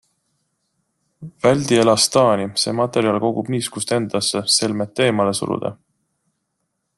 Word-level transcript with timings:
Väldi 1.43 1.77
elastaani, 1.81 2.47
see 2.61 2.73
materjal 2.79 3.19
kogub 3.27 3.51
niiskust 3.57 3.93
endasse, 3.99 4.43
selmet 4.55 5.03
eemale 5.07 5.37
suruda. 5.43 5.73